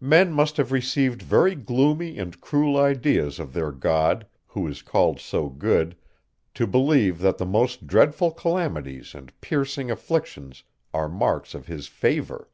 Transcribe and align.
Men 0.00 0.32
must 0.32 0.56
have 0.56 0.72
received 0.72 1.20
very 1.20 1.54
gloomy 1.54 2.16
and 2.18 2.40
cruel 2.40 2.78
ideas 2.78 3.38
of 3.38 3.52
their 3.52 3.70
God, 3.70 4.26
who 4.46 4.66
is 4.66 4.80
called 4.80 5.20
so 5.20 5.50
good, 5.50 5.94
to 6.54 6.66
believe 6.66 7.18
that 7.18 7.36
the 7.36 7.44
most 7.44 7.86
dreadful 7.86 8.30
calamities 8.30 9.14
and 9.14 9.30
piercing 9.42 9.90
afflictions 9.90 10.62
are 10.94 11.06
marks 11.06 11.54
of 11.54 11.66
his 11.66 11.86
favour! 11.86 12.48